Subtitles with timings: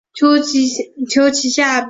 [0.15, 0.41] 求
[1.39, 1.79] 其下